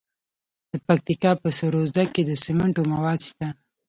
[0.71, 3.47] د پکتیکا په سروضه کې د سمنټو مواد شته.